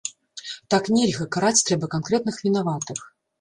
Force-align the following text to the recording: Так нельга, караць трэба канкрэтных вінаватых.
Так 0.73 0.89
нельга, 0.95 1.27
караць 1.35 1.65
трэба 1.67 1.91
канкрэтных 1.97 2.41
вінаватых. 2.49 2.99